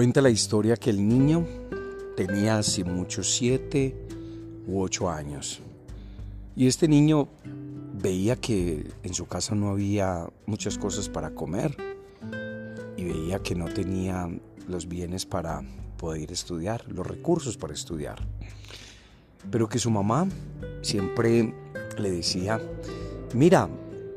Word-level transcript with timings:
Cuenta 0.00 0.22
la 0.22 0.30
historia 0.30 0.78
que 0.78 0.88
el 0.88 1.06
niño 1.06 1.46
tenía 2.16 2.56
hace 2.56 2.84
mucho 2.84 3.22
siete 3.22 3.94
u 4.66 4.80
ocho 4.80 5.10
años. 5.10 5.60
Y 6.56 6.68
este 6.68 6.88
niño 6.88 7.28
veía 8.00 8.36
que 8.36 8.90
en 9.02 9.12
su 9.12 9.26
casa 9.26 9.54
no 9.54 9.68
había 9.68 10.26
muchas 10.46 10.78
cosas 10.78 11.10
para 11.10 11.34
comer 11.34 11.76
y 12.96 13.04
veía 13.04 13.40
que 13.40 13.54
no 13.54 13.66
tenía 13.66 14.26
los 14.66 14.88
bienes 14.88 15.26
para 15.26 15.62
poder 15.98 16.32
estudiar, 16.32 16.82
los 16.90 17.06
recursos 17.06 17.58
para 17.58 17.74
estudiar. 17.74 18.26
Pero 19.50 19.68
que 19.68 19.78
su 19.78 19.90
mamá 19.90 20.26
siempre 20.80 21.52
le 21.98 22.10
decía, 22.10 22.58
mira, 23.34 23.68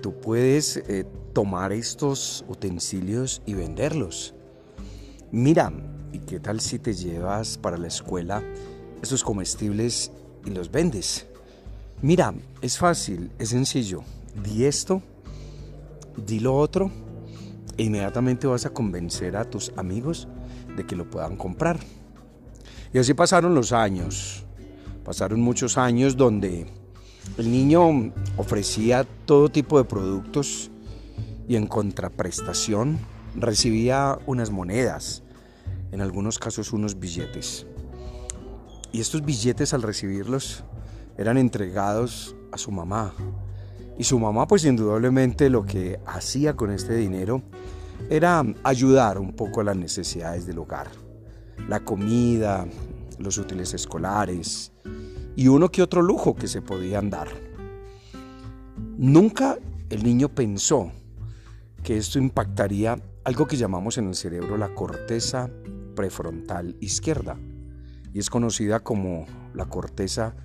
tú 0.00 0.18
puedes 0.20 0.78
eh, 0.78 1.04
tomar 1.34 1.72
estos 1.72 2.46
utensilios 2.48 3.42
y 3.44 3.52
venderlos. 3.52 4.35
Mira, 5.32 5.72
¿y 6.12 6.20
qué 6.20 6.38
tal 6.38 6.60
si 6.60 6.78
te 6.78 6.94
llevas 6.94 7.58
para 7.58 7.76
la 7.76 7.88
escuela 7.88 8.44
estos 9.02 9.24
comestibles 9.24 10.12
y 10.44 10.50
los 10.50 10.70
vendes? 10.70 11.26
Mira, 12.00 12.32
es 12.62 12.78
fácil, 12.78 13.32
es 13.36 13.48
sencillo. 13.48 14.04
Di 14.44 14.64
esto, 14.64 15.02
di 16.16 16.38
lo 16.38 16.56
otro 16.56 16.92
e 17.76 17.82
inmediatamente 17.82 18.46
vas 18.46 18.66
a 18.66 18.70
convencer 18.70 19.36
a 19.36 19.44
tus 19.44 19.72
amigos 19.76 20.28
de 20.76 20.86
que 20.86 20.94
lo 20.94 21.10
puedan 21.10 21.36
comprar. 21.36 21.80
Y 22.94 22.98
así 22.98 23.12
pasaron 23.12 23.52
los 23.54 23.72
años. 23.72 24.44
Pasaron 25.04 25.40
muchos 25.40 25.76
años 25.76 26.16
donde 26.16 26.66
el 27.36 27.50
niño 27.50 28.12
ofrecía 28.36 29.04
todo 29.24 29.48
tipo 29.48 29.76
de 29.78 29.84
productos 29.84 30.70
y 31.48 31.56
en 31.56 31.66
contraprestación 31.66 32.98
recibía 33.36 34.18
unas 34.26 34.50
monedas, 34.50 35.22
en 35.92 36.00
algunos 36.00 36.38
casos 36.38 36.72
unos 36.72 36.98
billetes. 36.98 37.66
Y 38.92 39.00
estos 39.00 39.24
billetes 39.24 39.74
al 39.74 39.82
recibirlos 39.82 40.64
eran 41.18 41.38
entregados 41.38 42.34
a 42.52 42.58
su 42.58 42.70
mamá. 42.70 43.14
Y 43.98 44.04
su 44.04 44.18
mamá 44.18 44.46
pues 44.46 44.64
indudablemente 44.64 45.50
lo 45.50 45.64
que 45.64 46.00
hacía 46.06 46.54
con 46.56 46.70
este 46.70 46.94
dinero 46.94 47.42
era 48.10 48.44
ayudar 48.62 49.18
un 49.18 49.32
poco 49.32 49.60
a 49.60 49.64
las 49.64 49.76
necesidades 49.76 50.46
del 50.46 50.58
hogar. 50.58 50.88
La 51.68 51.80
comida, 51.80 52.66
los 53.18 53.38
útiles 53.38 53.72
escolares 53.74 54.72
y 55.34 55.48
uno 55.48 55.70
que 55.70 55.82
otro 55.82 56.02
lujo 56.02 56.34
que 56.34 56.48
se 56.48 56.62
podían 56.62 57.10
dar. 57.10 57.28
Nunca 58.98 59.58
el 59.90 60.02
niño 60.02 60.28
pensó 60.28 60.90
que 61.82 61.96
esto 61.96 62.18
impactaría 62.18 62.98
algo 63.26 63.48
que 63.48 63.56
llamamos 63.56 63.98
en 63.98 64.06
el 64.06 64.14
cerebro 64.14 64.56
la 64.56 64.72
corteza 64.72 65.50
prefrontal 65.96 66.76
izquierda 66.80 67.36
y 68.14 68.20
es 68.20 68.30
conocida 68.30 68.84
como 68.84 69.26
la 69.52 69.64
corteza 69.64 70.36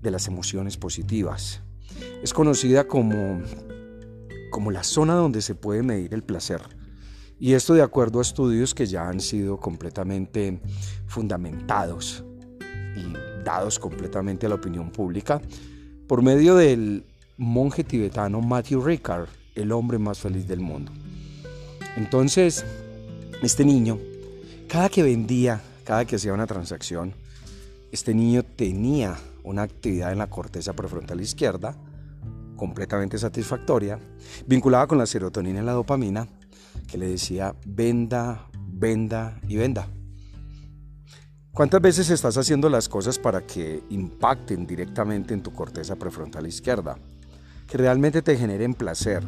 de 0.00 0.10
las 0.10 0.28
emociones 0.28 0.78
positivas. 0.78 1.60
Es 2.22 2.32
conocida 2.32 2.88
como, 2.88 3.42
como 4.50 4.70
la 4.70 4.82
zona 4.82 5.12
donde 5.12 5.42
se 5.42 5.54
puede 5.54 5.82
medir 5.82 6.14
el 6.14 6.22
placer. 6.22 6.62
Y 7.38 7.52
esto 7.52 7.74
de 7.74 7.82
acuerdo 7.82 8.18
a 8.18 8.22
estudios 8.22 8.74
que 8.74 8.86
ya 8.86 9.10
han 9.10 9.20
sido 9.20 9.60
completamente 9.60 10.58
fundamentados 11.08 12.24
y 12.96 13.12
dados 13.44 13.78
completamente 13.78 14.46
a 14.46 14.48
la 14.48 14.54
opinión 14.54 14.90
pública 14.90 15.42
por 16.08 16.22
medio 16.22 16.56
del 16.56 17.04
monje 17.36 17.84
tibetano 17.84 18.40
Matthew 18.40 18.80
Ricard, 18.80 19.28
el 19.54 19.70
hombre 19.70 19.98
más 19.98 20.18
feliz 20.18 20.48
del 20.48 20.60
mundo. 20.60 20.92
Entonces, 21.96 22.64
este 23.42 23.64
niño, 23.64 23.98
cada 24.68 24.88
que 24.88 25.02
vendía, 25.02 25.60
cada 25.84 26.04
que 26.04 26.16
hacía 26.16 26.32
una 26.32 26.46
transacción, 26.46 27.14
este 27.90 28.14
niño 28.14 28.42
tenía 28.42 29.18
una 29.44 29.62
actividad 29.62 30.12
en 30.12 30.18
la 30.18 30.30
corteza 30.30 30.72
prefrontal 30.72 31.20
izquierda 31.20 31.76
completamente 32.62 33.18
satisfactoria, 33.18 33.98
vinculada 34.46 34.86
con 34.86 34.96
la 34.96 35.04
serotonina 35.04 35.60
y 35.60 35.64
la 35.64 35.72
dopamina, 35.72 36.28
que 36.86 36.96
le 36.96 37.08
decía 37.08 37.56
venda, 37.66 38.46
venda 38.68 39.36
y 39.48 39.56
venda. 39.56 39.88
¿Cuántas 41.50 41.82
veces 41.82 42.08
estás 42.10 42.36
haciendo 42.36 42.68
las 42.68 42.88
cosas 42.88 43.18
para 43.18 43.44
que 43.44 43.82
impacten 43.90 44.64
directamente 44.64 45.34
en 45.34 45.42
tu 45.42 45.52
corteza 45.52 45.96
prefrontal 45.96 46.46
izquierda? 46.46 46.96
Que 47.66 47.78
realmente 47.78 48.22
te 48.22 48.36
generen 48.36 48.74
placer, 48.74 49.24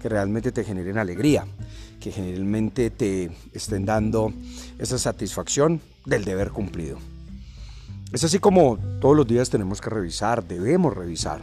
que 0.00 0.08
realmente 0.08 0.52
te 0.52 0.64
generen 0.64 0.98
alegría, 0.98 1.46
que 2.00 2.12
generalmente 2.12 2.90
te 2.90 3.30
estén 3.52 3.84
dando 3.84 4.32
esa 4.78 4.98
satisfacción 4.98 5.80
del 6.04 6.24
deber 6.24 6.50
cumplido. 6.50 6.98
Es 8.12 8.24
así 8.24 8.38
como 8.38 8.78
todos 9.00 9.16
los 9.16 9.26
días 9.26 9.50
tenemos 9.50 9.80
que 9.80 9.90
revisar, 9.90 10.46
debemos 10.46 10.96
revisar 10.96 11.42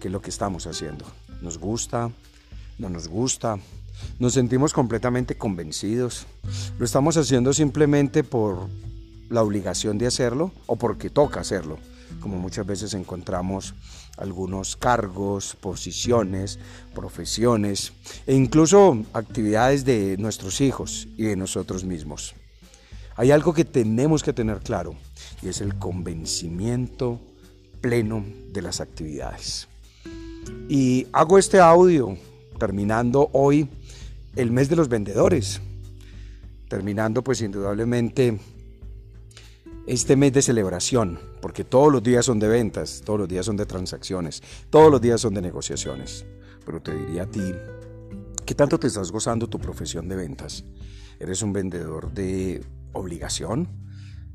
qué 0.00 0.08
es 0.08 0.12
lo 0.12 0.20
que 0.20 0.30
estamos 0.30 0.66
haciendo. 0.66 1.06
¿Nos 1.40 1.58
gusta? 1.58 2.10
¿No 2.78 2.90
nos 2.90 3.08
gusta? 3.08 3.58
¿Nos 4.18 4.34
sentimos 4.34 4.72
completamente 4.72 5.36
convencidos? 5.36 6.26
¿Lo 6.78 6.84
estamos 6.84 7.16
haciendo 7.16 7.52
simplemente 7.52 8.24
por 8.24 8.68
la 9.30 9.42
obligación 9.42 9.96
de 9.98 10.06
hacerlo 10.06 10.52
o 10.66 10.76
porque 10.76 11.08
toca 11.08 11.40
hacerlo? 11.40 11.78
Como 12.22 12.38
muchas 12.38 12.64
veces 12.64 12.94
encontramos 12.94 13.74
algunos 14.16 14.76
cargos, 14.76 15.56
posiciones, 15.56 16.58
profesiones 16.94 17.92
e 18.26 18.34
incluso 18.34 19.04
actividades 19.12 19.84
de 19.84 20.16
nuestros 20.18 20.60
hijos 20.60 21.08
y 21.16 21.24
de 21.24 21.36
nosotros 21.36 21.84
mismos. 21.84 22.34
Hay 23.16 23.32
algo 23.32 23.52
que 23.52 23.64
tenemos 23.64 24.22
que 24.22 24.32
tener 24.32 24.60
claro 24.60 24.94
y 25.42 25.48
es 25.48 25.60
el 25.60 25.74
convencimiento 25.74 27.20
pleno 27.80 28.24
de 28.52 28.62
las 28.62 28.80
actividades. 28.80 29.68
Y 30.68 31.06
hago 31.12 31.38
este 31.38 31.58
audio 31.58 32.16
terminando 32.58 33.28
hoy 33.32 33.68
el 34.36 34.50
mes 34.50 34.68
de 34.68 34.76
los 34.76 34.88
vendedores, 34.88 35.60
terminando 36.68 37.22
pues 37.22 37.42
indudablemente 37.42 38.38
este 39.86 40.16
mes 40.16 40.32
de 40.32 40.42
celebración, 40.42 41.18
porque 41.40 41.64
todos 41.64 41.92
los 41.92 42.02
días 42.02 42.24
son 42.24 42.38
de 42.38 42.48
ventas, 42.48 43.02
todos 43.04 43.18
los 43.18 43.28
días 43.28 43.46
son 43.46 43.56
de 43.56 43.66
transacciones, 43.66 44.42
todos 44.70 44.90
los 44.90 45.00
días 45.00 45.20
son 45.20 45.34
de 45.34 45.42
negociaciones. 45.42 46.24
Pero 46.64 46.80
te 46.80 46.94
diría 46.94 47.24
a 47.24 47.26
ti, 47.26 47.52
¿qué 48.46 48.54
tanto 48.54 48.78
te 48.78 48.86
estás 48.86 49.10
gozando 49.10 49.48
tu 49.48 49.58
profesión 49.58 50.08
de 50.08 50.16
ventas? 50.16 50.64
¿Eres 51.18 51.42
un 51.42 51.52
vendedor 51.52 52.12
de 52.12 52.64
obligación? 52.92 53.68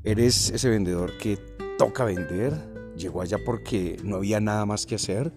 ¿Eres 0.04 0.50
ese 0.50 0.68
vendedor 0.68 1.16
que 1.18 1.38
toca 1.78 2.04
vender? 2.04 2.52
¿Llegó 2.96 3.22
allá 3.22 3.38
porque 3.44 3.96
no 4.04 4.16
había 4.16 4.40
nada 4.40 4.66
más 4.66 4.84
que 4.84 4.96
hacer? 4.96 5.32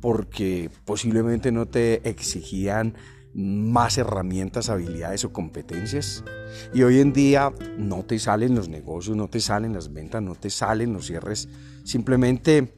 ¿Porque 0.00 0.70
posiblemente 0.84 1.52
no 1.52 1.66
te 1.66 2.08
exigían 2.08 2.94
más 3.34 3.98
herramientas, 3.98 4.70
habilidades 4.70 5.24
o 5.24 5.32
competencias. 5.32 6.24
Y 6.72 6.82
hoy 6.82 7.00
en 7.00 7.12
día 7.12 7.52
no 7.76 8.04
te 8.04 8.18
salen 8.18 8.54
los 8.54 8.68
negocios, 8.68 9.16
no 9.16 9.28
te 9.28 9.40
salen 9.40 9.72
las 9.72 9.92
ventas, 9.92 10.22
no 10.22 10.34
te 10.34 10.50
salen 10.50 10.92
los 10.92 11.06
cierres, 11.06 11.48
simplemente 11.84 12.76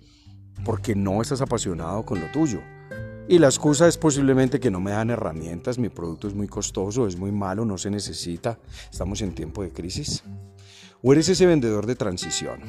porque 0.65 0.95
no 0.95 1.21
estás 1.21 1.43
apasionado 1.43 2.05
con 2.05 2.21
lo 2.21 2.31
tuyo. 2.33 2.61
Y 3.29 3.39
la 3.39 3.49
excusa 3.49 3.89
es 3.89 3.99
posiblemente 3.99 4.61
que 4.61 4.71
no 4.71 4.81
me 4.81 4.93
dan 4.93 5.11
herramientas, 5.11 5.79
mi 5.79 5.89
producto 5.89 6.29
es 6.29 6.35
muy 6.35 6.47
costoso, 6.47 7.07
es 7.07 7.17
muy 7.17 7.33
malo, 7.33 7.65
no 7.65 7.77
se 7.77 7.91
necesita, 7.91 8.59
estamos 8.91 9.21
en 9.21 9.35
tiempo 9.35 9.63
de 9.63 9.73
crisis. 9.73 10.23
O 11.03 11.13
eres 11.13 11.29
ese 11.29 11.45
vendedor 11.45 11.87
de 11.87 11.97
transición, 11.97 12.61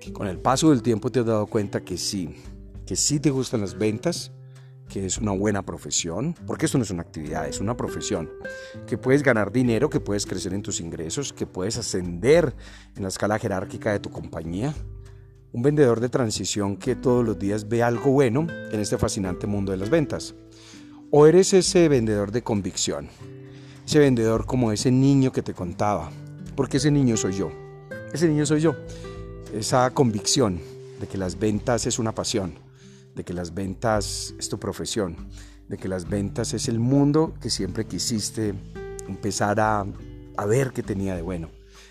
que 0.00 0.12
con 0.12 0.26
el 0.26 0.38
paso 0.38 0.70
del 0.70 0.82
tiempo 0.82 1.10
te 1.10 1.20
has 1.20 1.26
dado 1.26 1.46
cuenta 1.46 1.84
que 1.84 1.98
sí, 1.98 2.34
que 2.84 2.96
sí 2.96 3.20
te 3.20 3.30
gustan 3.30 3.60
las 3.60 3.78
ventas, 3.78 4.32
que 4.88 5.04
es 5.04 5.18
una 5.18 5.32
buena 5.32 5.62
profesión, 5.62 6.34
porque 6.46 6.66
esto 6.66 6.78
no 6.78 6.84
es 6.84 6.90
una 6.90 7.02
actividad, 7.02 7.48
es 7.48 7.60
una 7.60 7.76
profesión, 7.76 8.30
que 8.86 8.98
puedes 8.98 9.22
ganar 9.22 9.52
dinero, 9.52 9.90
que 9.90 10.00
puedes 10.00 10.26
crecer 10.26 10.54
en 10.54 10.62
tus 10.62 10.80
ingresos, 10.80 11.32
que 11.32 11.46
puedes 11.46 11.76
ascender 11.76 12.54
en 12.94 13.02
la 13.02 13.08
escala 13.08 13.38
jerárquica 13.38 13.92
de 13.92 14.00
tu 14.00 14.10
compañía. 14.10 14.74
Un 15.52 15.62
vendedor 15.62 16.00
de 16.00 16.08
transición 16.08 16.76
que 16.76 16.94
todos 16.94 17.24
los 17.24 17.38
días 17.38 17.68
ve 17.68 17.82
algo 17.82 18.10
bueno 18.10 18.46
en 18.70 18.80
este 18.80 18.98
fascinante 18.98 19.46
mundo 19.46 19.72
de 19.72 19.78
las 19.78 19.90
ventas. 19.90 20.34
O 21.10 21.26
eres 21.26 21.52
ese 21.54 21.88
vendedor 21.88 22.30
de 22.30 22.42
convicción, 22.42 23.08
ese 23.86 23.98
vendedor 23.98 24.44
como 24.44 24.72
ese 24.72 24.90
niño 24.90 25.32
que 25.32 25.42
te 25.42 25.54
contaba, 25.54 26.10
porque 26.54 26.76
ese 26.76 26.90
niño 26.90 27.16
soy 27.16 27.32
yo, 27.32 27.50
ese 28.12 28.28
niño 28.28 28.44
soy 28.44 28.60
yo, 28.60 28.74
esa 29.54 29.90
convicción 29.90 30.60
de 31.00 31.06
que 31.06 31.18
las 31.18 31.38
ventas 31.38 31.86
es 31.86 31.98
una 31.98 32.12
pasión 32.12 32.65
de 33.16 33.24
que 33.24 33.32
las 33.32 33.52
ventas 33.52 34.32
es 34.38 34.48
tu 34.48 34.60
profesión, 34.60 35.16
de 35.68 35.76
que 35.76 35.88
las 35.88 36.08
ventas 36.08 36.54
es 36.54 36.68
el 36.68 36.78
mundo 36.78 37.34
que 37.40 37.50
siempre 37.50 37.86
quisiste 37.86 38.54
empezar 39.08 39.58
a, 39.58 39.84
ver 40.46 40.70
qué 40.72 40.84
tenía 40.84 41.16
de 41.16 41.22
bueno. 41.22 41.48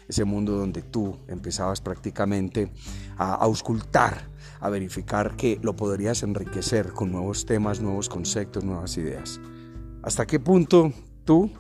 Ese 0.07 0.24
mundo 0.24 0.54
donde 0.54 0.83
tú 0.83 1.18
empezabas 1.27 1.81
prácticamente 1.81 2.72
a 3.18 3.33
auscultar, 3.33 4.30
a 4.62 4.69
verificar 4.69 5.36
que 5.36 5.60
lo 5.62 5.75
podrías 5.75 6.24
enriquecer 6.24 6.94
con 6.94 7.12
nuevos 7.12 7.45
temas, 7.45 7.81
nuevos 7.81 8.07
conceptos, 8.07 8.63
nuevas 8.63 8.95
ideas. 8.98 9.42
¿Hasta 10.04 10.25
qué 10.25 10.39
punto 10.39 10.94
tú 11.25 11.51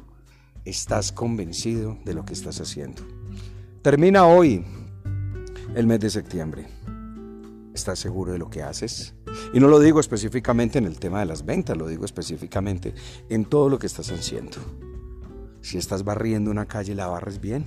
estás 0.65 1.11
convencido 1.11 1.97
de 2.03 2.13
lo 2.13 2.25
que 2.25 2.33
estás 2.33 2.59
haciendo. 2.59 3.03
Termina 3.81 4.25
hoy 4.25 4.65
el 5.75 5.85
mes 5.85 5.99
de 5.99 6.09
septiembre. 6.09 6.67
¿Estás 7.75 7.99
seguro 7.99 8.31
de 8.31 8.37
lo 8.37 8.49
que 8.49 8.63
haces? 8.63 9.13
Y 9.53 9.59
no 9.59 9.67
lo 9.67 9.81
digo 9.81 9.99
específicamente 9.99 10.77
en 10.77 10.85
el 10.85 10.97
tema 10.97 11.19
de 11.19 11.25
las 11.25 11.45
ventas, 11.45 11.75
lo 11.75 11.87
digo 11.87 12.05
específicamente 12.05 12.95
en 13.27 13.43
todo 13.43 13.67
lo 13.67 13.77
que 13.77 13.85
estás 13.85 14.09
haciendo. 14.11 14.55
Si 15.59 15.77
estás 15.77 16.05
barriendo 16.05 16.49
una 16.49 16.67
calle, 16.67 16.95
la 16.95 17.07
barres 17.07 17.41
bien. 17.41 17.65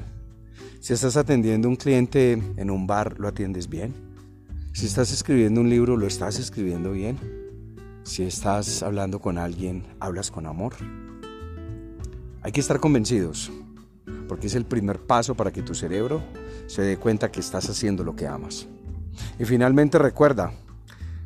Si 0.81 0.95
estás 0.95 1.19
atendiendo 1.19 1.69
a 1.69 1.71
un 1.71 1.77
cliente 1.77 2.33
en 2.33 2.71
un 2.71 2.87
bar, 2.87 3.21
lo 3.21 3.29
atiendes 3.29 3.69
bien. 3.69 3.93
Si 4.73 4.87
estás 4.87 5.13
escribiendo 5.13 5.61
un 5.61 5.69
libro, 5.69 5.95
lo 5.95 6.07
estás 6.07 6.39
escribiendo 6.39 6.93
bien. 6.93 7.19
Si 8.03 8.23
estás 8.23 8.83
hablando 8.83 9.21
con 9.21 9.37
alguien, 9.37 9.85
hablas 10.01 10.31
con 10.31 10.47
amor. 10.47 10.73
Hay 12.41 12.53
que 12.53 12.61
estar 12.61 12.81
convencidos, 12.81 13.53
porque 14.27 14.47
es 14.47 14.55
el 14.55 14.65
primer 14.65 15.01
paso 15.01 15.35
para 15.35 15.53
que 15.53 15.61
tu 15.61 15.75
cerebro 15.75 16.23
se 16.67 16.81
dé 16.81 16.97
cuenta 16.97 17.31
que 17.31 17.41
estás 17.41 17.69
haciendo 17.69 18.05
lo 18.05 18.17
que 18.17 18.27
amas. 18.27 18.69
Y 19.39 19.45
finalmente 19.45 19.99
recuerda, 19.99 20.53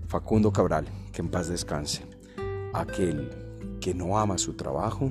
Facundo 0.06 0.52
Cabral, 0.52 0.86
que 1.12 1.22
en 1.22 1.30
paz 1.30 1.48
descanse, 1.48 2.04
aquel 2.74 3.30
que 3.80 3.94
no 3.94 4.18
ama 4.18 4.38
su 4.38 4.54
trabajo 4.54 5.10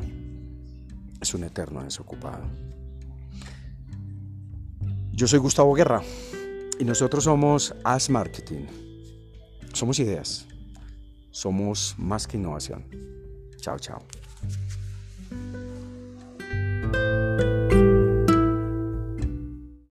es 1.19 1.33
un 1.33 1.43
eterno 1.43 1.83
desocupado. 1.83 2.43
Yo 5.11 5.27
soy 5.27 5.39
Gustavo 5.39 5.73
Guerra 5.73 6.01
y 6.79 6.85
nosotros 6.85 7.25
somos 7.25 7.75
As 7.83 8.09
Marketing. 8.09 8.65
Somos 9.73 9.99
ideas. 9.99 10.47
Somos 11.29 11.95
más 11.97 12.27
que 12.27 12.37
innovación. 12.37 12.85
Chao, 13.57 13.77
chao. 13.77 13.99